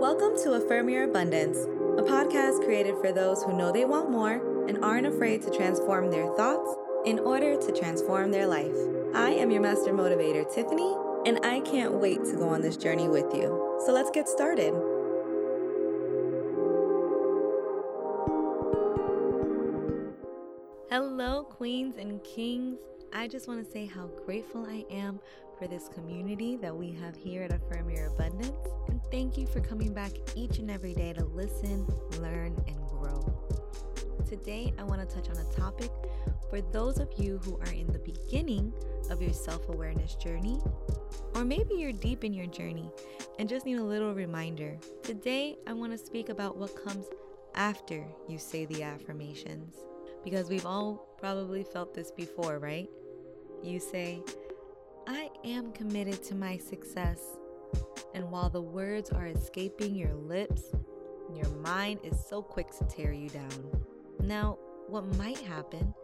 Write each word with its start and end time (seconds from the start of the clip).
Welcome 0.00 0.34
to 0.44 0.54
Affirm 0.54 0.88
Your 0.88 1.04
Abundance, 1.04 1.58
a 1.58 2.02
podcast 2.02 2.64
created 2.64 2.94
for 3.02 3.12
those 3.12 3.42
who 3.42 3.54
know 3.54 3.70
they 3.70 3.84
want 3.84 4.10
more 4.10 4.66
and 4.66 4.82
aren't 4.82 5.06
afraid 5.06 5.42
to 5.42 5.50
transform 5.50 6.10
their 6.10 6.26
thoughts 6.36 6.74
in 7.04 7.18
order 7.18 7.54
to 7.60 7.70
transform 7.70 8.30
their 8.30 8.46
life. 8.46 8.74
I 9.14 9.32
am 9.32 9.50
your 9.50 9.60
master 9.60 9.92
motivator, 9.92 10.50
Tiffany, 10.54 10.96
and 11.26 11.44
I 11.44 11.60
can't 11.60 11.92
wait 11.92 12.24
to 12.24 12.36
go 12.36 12.48
on 12.48 12.62
this 12.62 12.78
journey 12.78 13.08
with 13.10 13.26
you. 13.34 13.78
So 13.84 13.92
let's 13.92 14.10
get 14.10 14.26
started. 14.26 14.72
Hello, 20.88 21.44
queens 21.44 21.96
and 21.98 22.24
kings. 22.24 22.78
I 23.12 23.28
just 23.28 23.48
want 23.48 23.62
to 23.62 23.70
say 23.70 23.84
how 23.84 24.06
grateful 24.24 24.64
I 24.64 24.86
am 24.90 25.20
for 25.58 25.68
this 25.68 25.88
community 25.88 26.56
that 26.56 26.74
we 26.74 26.90
have 26.92 27.14
here 27.14 27.42
at 27.42 27.52
Affirm 27.52 27.90
Your 27.90 28.06
Abundance. 28.06 28.69
Thank 29.10 29.36
you 29.36 29.46
for 29.48 29.60
coming 29.60 29.92
back 29.92 30.12
each 30.36 30.58
and 30.58 30.70
every 30.70 30.94
day 30.94 31.12
to 31.14 31.24
listen, 31.24 31.84
learn, 32.20 32.56
and 32.68 32.76
grow. 32.86 33.20
Today, 34.28 34.72
I 34.78 34.84
want 34.84 35.00
to 35.00 35.14
touch 35.14 35.28
on 35.28 35.36
a 35.36 35.52
topic 35.52 35.90
for 36.48 36.60
those 36.60 37.00
of 37.00 37.08
you 37.16 37.38
who 37.38 37.58
are 37.58 37.72
in 37.72 37.88
the 37.88 37.98
beginning 37.98 38.72
of 39.10 39.20
your 39.20 39.32
self 39.32 39.68
awareness 39.68 40.14
journey, 40.14 40.60
or 41.34 41.44
maybe 41.44 41.74
you're 41.74 41.90
deep 41.90 42.22
in 42.22 42.32
your 42.32 42.46
journey 42.46 42.88
and 43.40 43.48
just 43.48 43.66
need 43.66 43.78
a 43.78 43.82
little 43.82 44.14
reminder. 44.14 44.78
Today, 45.02 45.56
I 45.66 45.72
want 45.72 45.90
to 45.90 45.98
speak 45.98 46.28
about 46.28 46.56
what 46.56 46.80
comes 46.84 47.06
after 47.56 48.06
you 48.28 48.38
say 48.38 48.64
the 48.66 48.84
affirmations. 48.84 49.74
Because 50.22 50.48
we've 50.48 50.66
all 50.66 51.08
probably 51.18 51.64
felt 51.64 51.94
this 51.94 52.12
before, 52.12 52.60
right? 52.60 52.88
You 53.60 53.80
say, 53.80 54.22
I 55.08 55.30
am 55.44 55.72
committed 55.72 56.22
to 56.24 56.36
my 56.36 56.58
success. 56.58 57.39
And 58.14 58.30
while 58.30 58.50
the 58.50 58.60
words 58.60 59.10
are 59.10 59.26
escaping 59.26 59.94
your 59.94 60.14
lips, 60.14 60.62
your 61.34 61.48
mind 61.56 62.00
is 62.02 62.18
so 62.28 62.42
quick 62.42 62.70
to 62.78 62.84
tear 62.84 63.12
you 63.12 63.28
down. 63.28 63.84
Now, 64.20 64.58
what 64.88 65.04
might 65.16 65.38
happen 65.38 65.94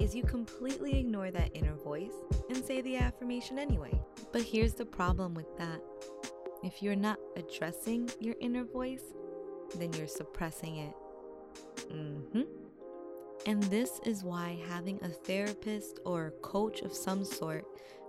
is 0.00 0.14
you 0.14 0.22
completely 0.22 0.98
ignore 0.98 1.30
that 1.30 1.50
inner 1.54 1.74
voice 1.74 2.14
and 2.48 2.64
say 2.64 2.80
the 2.80 2.96
affirmation 2.96 3.58
anyway. 3.58 4.00
But 4.32 4.42
here's 4.42 4.74
the 4.74 4.86
problem 4.86 5.34
with 5.34 5.56
that 5.58 5.80
if 6.62 6.82
you're 6.82 6.96
not 6.96 7.18
addressing 7.36 8.10
your 8.18 8.34
inner 8.40 8.64
voice, 8.64 9.02
then 9.76 9.92
you're 9.92 10.06
suppressing 10.06 10.76
it. 10.76 10.94
Mm-hmm. 11.92 12.42
And 13.46 13.62
this 13.64 14.00
is 14.04 14.24
why 14.24 14.58
having 14.68 14.98
a 15.02 15.08
therapist 15.08 16.00
or 16.04 16.34
coach 16.42 16.82
of 16.82 16.92
some 16.92 17.24
sort 17.24 17.64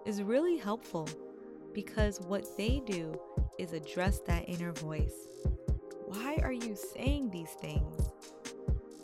is 0.05 0.21
really 0.21 0.57
helpful 0.57 1.07
because 1.73 2.19
what 2.21 2.45
they 2.57 2.81
do 2.85 3.19
is 3.57 3.73
address 3.73 4.19
that 4.27 4.47
inner 4.47 4.71
voice. 4.71 5.27
Why 6.05 6.37
are 6.43 6.51
you 6.51 6.75
saying 6.75 7.29
these 7.29 7.51
things? 7.61 8.11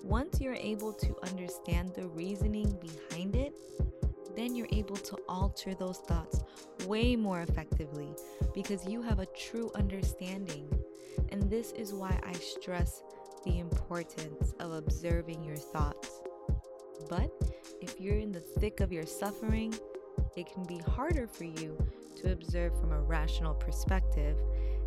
Once 0.04 0.40
you're 0.40 0.56
able 0.56 0.94
to 0.94 1.16
understand 1.24 1.94
the 1.94 2.08
reasoning 2.08 2.78
behind 2.80 3.36
it, 3.36 3.54
then 4.36 4.56
you're 4.56 4.68
able 4.72 4.96
to 4.96 5.18
alter 5.28 5.74
those 5.74 5.98
thoughts 6.00 6.44
way 6.86 7.16
more 7.16 7.42
effectively 7.42 8.14
because 8.54 8.86
you 8.88 9.02
have 9.02 9.20
a 9.20 9.26
true 9.28 9.72
understanding. 9.76 10.70
And 11.30 11.50
this 11.50 11.72
is 11.72 11.94
why 11.94 12.20
I 12.24 12.34
stress 12.34 13.04
the 13.44 13.60
importance 13.60 14.54
of 14.60 14.74
observing 14.74 15.44
your 15.44 15.58
thoughts. 15.58 16.22
But 17.10 17.32
if 17.82 18.00
you're 18.00 18.18
in 18.18 18.32
the 18.32 18.40
thick 18.40 18.80
of 18.80 18.92
your 18.92 19.06
suffering, 19.06 19.74
it 20.36 20.52
can 20.52 20.64
be 20.64 20.78
harder 20.80 21.28
for 21.28 21.46
you 21.46 21.78
to 22.18 22.32
observe 22.32 22.78
from 22.80 22.92
a 22.92 23.02
rational 23.02 23.54
perspective, 23.54 24.38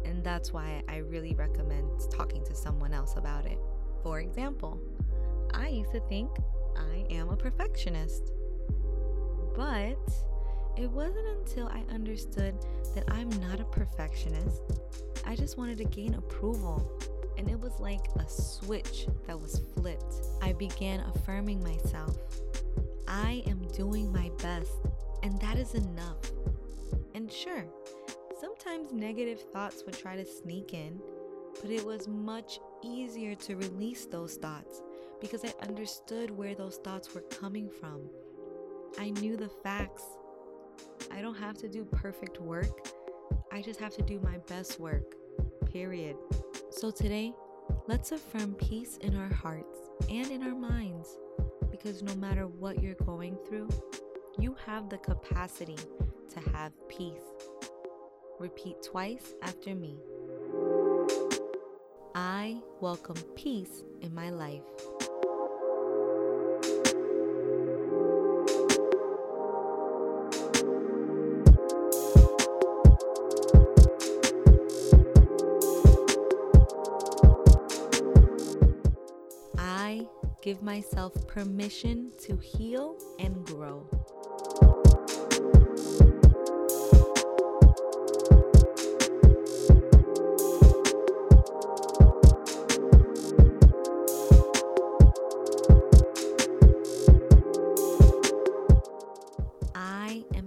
and 0.05 0.23
that's 0.25 0.53
why 0.53 0.83
I 0.89 0.99
really 0.99 1.35
recommend 1.35 1.89
talking 2.11 2.45
to 2.45 2.55
someone 2.55 2.93
else 2.93 3.17
about 3.17 3.47
it. 3.47 3.59
For 4.03 4.21
example, 4.21 4.81
I 5.53 5.69
used 5.69 5.93
to 5.93 6.01
think 6.09 6.31
I 6.77 7.07
am 7.11 7.29
a 7.29 7.37
perfectionist, 7.37 8.33
but 9.55 9.99
it 10.77 10.91
wasn't 10.91 11.27
until 11.39 11.69
I 11.69 11.83
understood 11.93 12.55
that 12.95 13.05
I'm 13.13 13.29
not 13.41 13.61
a 13.61 13.65
perfectionist. 13.65 14.63
I 15.27 15.37
just 15.37 15.59
wanted 15.59 15.79
to 15.79 15.85
gain 15.85 16.15
approval, 16.15 16.91
and 17.37 17.49
it 17.49 17.59
was 17.59 17.79
like 17.81 18.07
a 18.17 18.29
switch 18.29 19.07
that 19.27 19.39
was 19.39 19.61
flipped. 19.75 20.15
I 20.43 20.53
began 20.53 21.01
affirming 21.15 21.63
myself. 21.63 22.17
I 23.07 23.43
am 23.47 23.67
doing 23.75 24.13
my 24.13 24.31
best 24.41 24.71
and 25.23 25.39
that 25.41 25.57
is 25.57 25.75
enough. 25.75 26.19
And 27.15 27.31
sure, 27.31 27.65
sometimes 28.41 28.93
negative 28.93 29.41
thoughts 29.53 29.85
would 29.85 29.99
try 29.99 30.17
to 30.17 30.25
sneak 30.25 30.75
in, 30.75 31.01
but 31.61 31.71
it 31.71 31.85
was 31.85 32.09
much 32.09 32.61
easier 32.83 33.35
to 33.35 33.57
release 33.57 34.07
those 34.07 34.37
thoughts 34.37 34.83
because 35.21 35.45
I 35.45 35.53
understood 35.67 36.31
where 36.31 36.55
those 36.55 36.77
thoughts 36.77 37.15
were 37.15 37.23
coming 37.23 37.69
from. 37.69 38.09
I 38.99 39.11
knew 39.11 39.37
the 39.37 39.51
facts. 39.63 40.05
I 41.11 41.21
don't 41.21 41.37
have 41.37 41.59
to 41.59 41.69
do 41.69 41.85
perfect 41.85 42.41
work, 42.41 42.89
I 43.53 43.63
just 43.63 43.81
have 43.81 43.95
to 43.97 44.03
do 44.03 44.21
my 44.21 44.39
best 44.49 44.79
work, 44.79 45.15
period. 45.73 46.17
So 46.71 46.93
today, 46.93 47.35
let's 47.89 48.13
affirm 48.13 48.55
peace 48.55 48.97
in 48.99 49.17
our 49.17 49.33
hearts 49.33 49.79
and 50.09 50.31
in 50.31 50.45
our 50.45 50.55
minds 50.55 51.19
because 51.71 52.01
no 52.01 52.15
matter 52.15 52.47
what 52.47 52.81
you're 52.81 52.95
going 52.95 53.37
through, 53.49 53.69
you 54.39 54.57
have 54.67 54.89
the 54.89 54.99
capacity 54.99 55.77
to 56.31 56.41
have 56.51 56.73
peace. 56.89 57.21
Repeat 58.39 58.77
twice 58.83 59.35
after 59.43 59.75
me. 59.75 59.97
I 62.15 62.59
welcome 62.81 63.17
peace 63.35 63.85
in 64.01 64.15
my 64.15 64.31
life. 64.31 64.63
I 79.59 80.07
give 80.41 80.63
myself 80.63 81.13
permission 81.27 82.13
to 82.23 82.37
heal 82.37 82.97
and 83.19 83.45
grow. 83.45 83.87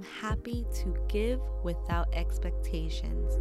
Happy 0.03 0.65
to 0.73 0.95
give 1.07 1.39
without 1.63 2.07
expectations. 2.13 3.39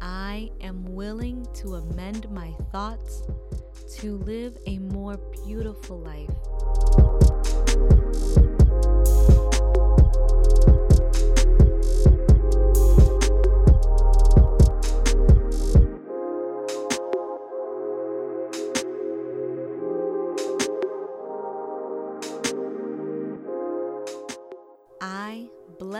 I 0.00 0.50
am 0.60 0.84
willing 0.94 1.46
to 1.54 1.76
amend 1.76 2.30
my 2.30 2.52
thoughts 2.72 3.22
to 3.98 4.16
live 4.18 4.56
a 4.66 4.78
more 4.78 5.16
beautiful 5.46 6.00
life. 6.00 6.30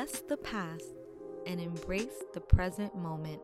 Bless 0.05 0.21
the 0.21 0.37
past 0.37 0.93
and 1.47 1.59
embrace 1.59 2.23
the 2.35 2.41
present 2.41 2.95
moment. 2.95 3.41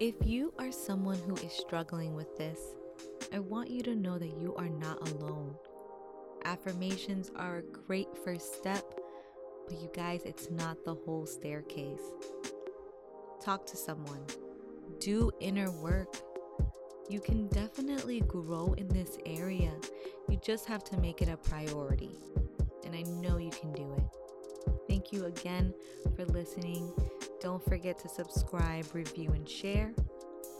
If 0.00 0.14
you 0.24 0.54
are 0.58 0.72
someone 0.72 1.18
who 1.26 1.34
is 1.36 1.52
struggling 1.52 2.14
with 2.14 2.38
this, 2.38 2.58
I 3.34 3.40
want 3.40 3.68
you 3.68 3.82
to 3.82 3.94
know 3.94 4.18
that 4.18 4.38
you 4.38 4.54
are 4.56 4.70
not 4.70 5.06
alone. 5.10 5.56
Affirmations 6.46 7.30
are 7.36 7.58
a 7.58 7.62
great 7.62 8.08
first 8.24 8.54
step, 8.54 8.98
but 9.68 9.80
you 9.80 9.90
guys, 9.94 10.22
it's 10.24 10.50
not 10.50 10.84
the 10.84 10.94
whole 10.94 11.26
staircase. 11.26 12.02
Talk 13.40 13.66
to 13.66 13.76
someone, 13.76 14.24
do 15.00 15.30
inner 15.40 15.70
work. 15.70 16.16
You 17.08 17.20
can 17.20 17.46
definitely 17.48 18.20
grow 18.20 18.74
in 18.76 18.88
this 18.88 19.18
area. 19.24 19.72
You 20.28 20.38
just 20.44 20.66
have 20.66 20.82
to 20.84 20.96
make 20.98 21.22
it 21.22 21.28
a 21.28 21.36
priority. 21.36 22.10
And 22.84 22.94
I 22.94 23.02
know 23.02 23.36
you 23.36 23.50
can 23.50 23.72
do 23.72 23.92
it. 23.96 24.02
Thank 24.88 25.12
you 25.12 25.26
again 25.26 25.72
for 26.16 26.24
listening. 26.24 26.92
Don't 27.40 27.64
forget 27.64 27.98
to 28.00 28.08
subscribe, 28.08 28.86
review, 28.92 29.30
and 29.30 29.48
share. 29.48 29.92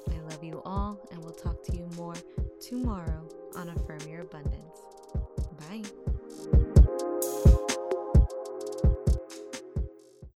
I 0.08 0.20
love 0.30 0.44
you 0.44 0.62
all, 0.64 1.00
and 1.10 1.20
we'll 1.22 1.32
talk 1.32 1.64
to 1.64 1.76
you 1.76 1.88
more 1.96 2.14
tomorrow 2.60 3.28
on 3.56 3.68
Affirm 3.70 4.00
Your 4.08 4.20
Abundance. 4.20 4.80
Bye. 5.68 5.82